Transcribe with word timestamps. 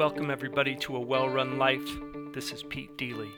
Welcome, 0.00 0.30
everybody, 0.30 0.74
to 0.76 0.96
A 0.96 1.00
Well 1.00 1.28
Run 1.28 1.58
Life. 1.58 1.86
This 2.32 2.50
is 2.50 2.62
Pete 2.62 2.96
Deely. 2.96 3.28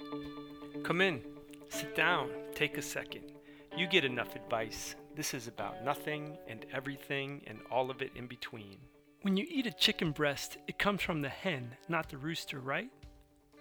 Come 0.84 1.00
in, 1.00 1.20
sit 1.68 1.96
down, 1.96 2.30
take 2.54 2.78
a 2.78 2.82
second. 2.82 3.32
You 3.76 3.88
get 3.88 4.04
enough 4.04 4.36
advice. 4.36 4.94
This 5.16 5.34
is 5.34 5.48
about 5.48 5.84
nothing 5.84 6.38
and 6.46 6.64
everything 6.72 7.42
and 7.48 7.58
all 7.68 7.90
of 7.90 8.02
it 8.02 8.12
in 8.14 8.28
between. 8.28 8.78
When 9.22 9.36
you 9.36 9.46
eat 9.50 9.66
a 9.66 9.72
chicken 9.72 10.12
breast, 10.12 10.58
it 10.68 10.78
comes 10.78 11.02
from 11.02 11.22
the 11.22 11.28
hen, 11.28 11.72
not 11.88 12.08
the 12.08 12.18
rooster, 12.18 12.60
right? 12.60 12.92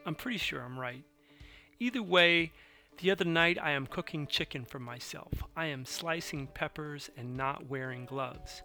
I'm 0.05 0.13
pretty 0.13 0.37
sure 0.37 0.61
I'm 0.61 0.79
right. 0.79 1.03
Either 1.79 2.03
way, 2.03 2.51
the 2.99 3.11
other 3.11 3.25
night 3.25 3.57
I 3.61 3.71
am 3.71 3.87
cooking 3.87 4.27
chicken 4.27 4.65
for 4.65 4.79
myself. 4.79 5.43
I 5.55 5.67
am 5.67 5.85
slicing 5.85 6.47
peppers 6.47 7.09
and 7.17 7.35
not 7.35 7.67
wearing 7.67 8.05
gloves. 8.05 8.61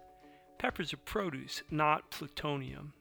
Peppers 0.57 0.93
are 0.93 0.97
produce, 0.97 1.63
not 1.71 2.11
plutonium. 2.11 2.93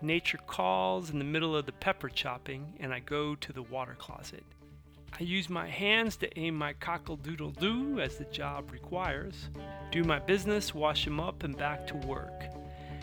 Nature 0.00 0.38
calls 0.46 1.10
in 1.10 1.18
the 1.18 1.24
middle 1.24 1.56
of 1.56 1.66
the 1.66 1.72
pepper 1.72 2.08
chopping, 2.08 2.74
and 2.80 2.92
I 2.92 2.98
go 2.98 3.34
to 3.36 3.52
the 3.52 3.62
water 3.62 3.94
closet. 3.96 4.44
I 5.18 5.22
use 5.22 5.48
my 5.48 5.68
hands 5.68 6.16
to 6.16 6.38
aim 6.38 6.56
my 6.56 6.72
cockle 6.72 7.16
doodle 7.16 7.50
doo 7.50 8.00
as 8.00 8.16
the 8.16 8.24
job 8.24 8.72
requires, 8.72 9.50
do 9.90 10.02
my 10.02 10.18
business, 10.18 10.74
wash 10.74 11.06
'em 11.06 11.20
up, 11.20 11.44
and 11.44 11.56
back 11.56 11.86
to 11.88 11.96
work. 11.98 12.44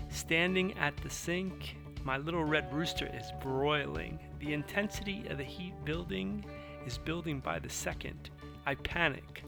Standing 0.10 0.78
at 0.78 0.98
the 0.98 1.10
sink, 1.10 1.78
my 2.04 2.18
little 2.18 2.44
red 2.44 2.74
rooster 2.74 3.10
is 3.14 3.32
broiling. 3.42 4.20
The 4.40 4.54
intensity 4.54 5.28
of 5.28 5.38
the 5.38 5.44
heat 5.44 5.74
building 5.86 6.44
is 6.90 6.98
building 6.98 7.40
by 7.40 7.60
the 7.60 7.70
second. 7.70 8.32
I 8.66 8.74
panic. 8.74 9.44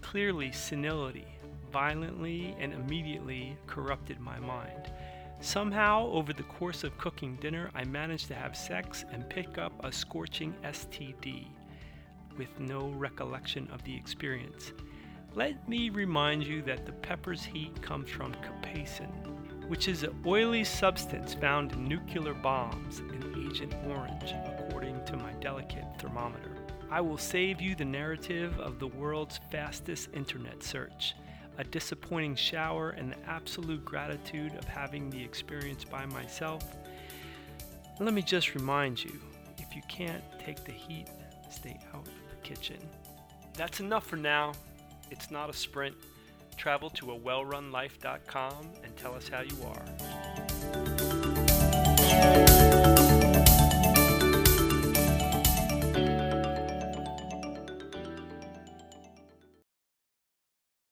Clearly, 0.00 0.50
senility 0.50 1.28
violently 1.70 2.56
and 2.58 2.72
immediately 2.72 3.56
corrupted 3.68 4.18
my 4.18 4.40
mind. 4.40 4.90
Somehow, 5.40 6.08
over 6.08 6.32
the 6.32 6.42
course 6.42 6.82
of 6.82 6.98
cooking 6.98 7.36
dinner, 7.36 7.70
I 7.76 7.84
managed 7.84 8.26
to 8.26 8.34
have 8.34 8.56
sex 8.56 9.04
and 9.12 9.30
pick 9.30 9.56
up 9.56 9.72
a 9.84 9.92
scorching 9.92 10.52
STD 10.64 11.46
with 12.36 12.58
no 12.58 12.88
recollection 12.88 13.68
of 13.72 13.84
the 13.84 13.94
experience. 13.94 14.72
Let 15.32 15.68
me 15.68 15.90
remind 15.90 16.42
you 16.42 16.60
that 16.62 16.86
the 16.86 16.92
pepper's 16.92 17.44
heat 17.44 17.80
comes 17.82 18.10
from 18.10 18.34
capsaicin, 18.34 19.68
which 19.68 19.86
is 19.86 20.02
an 20.02 20.20
oily 20.26 20.64
substance 20.64 21.34
found 21.34 21.70
in 21.70 21.84
nuclear 21.84 22.34
bombs 22.34 22.98
and 22.98 23.46
Agent 23.46 23.76
Orange, 23.86 24.34
according 24.58 25.04
to 25.04 25.16
my 25.16 25.32
delicate 25.34 25.84
thermometer. 26.00 26.59
I 26.90 27.00
will 27.00 27.18
save 27.18 27.60
you 27.60 27.74
the 27.74 27.84
narrative 27.84 28.58
of 28.58 28.78
the 28.78 28.88
world's 28.88 29.40
fastest 29.50 30.08
internet 30.12 30.62
search 30.62 31.14
a 31.60 31.64
disappointing 31.64 32.34
shower, 32.34 32.90
and 32.90 33.12
the 33.12 33.28
absolute 33.28 33.84
gratitude 33.84 34.54
of 34.54 34.64
having 34.64 35.10
the 35.10 35.22
experience 35.22 35.84
by 35.84 36.06
myself. 36.06 36.64
And 37.98 38.06
let 38.06 38.14
me 38.14 38.22
just 38.22 38.54
remind 38.54 39.04
you 39.04 39.20
if 39.58 39.76
you 39.76 39.82
can't 39.86 40.24
take 40.38 40.64
the 40.64 40.72
heat, 40.72 41.08
stay 41.50 41.78
out 41.92 42.06
of 42.06 42.14
the 42.30 42.36
kitchen. 42.42 42.78
That's 43.54 43.78
enough 43.78 44.06
for 44.06 44.16
now. 44.16 44.52
It's 45.10 45.30
not 45.30 45.50
a 45.50 45.52
sprint. 45.52 45.96
Travel 46.56 46.88
to 46.90 47.06
awellrunlife.com 47.06 48.70
and 48.82 48.96
tell 48.96 49.14
us 49.14 49.28
how 49.28 49.42
you 49.42 49.56
are. 49.64 50.39